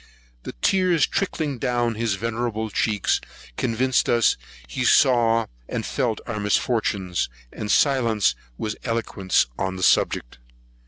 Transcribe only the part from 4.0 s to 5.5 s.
us he saw